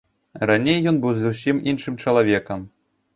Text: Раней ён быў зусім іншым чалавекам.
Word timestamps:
Раней 0.51 0.79
ён 0.91 0.95
быў 1.03 1.13
зусім 1.23 1.59
іншым 1.73 1.99
чалавекам. 2.05 2.65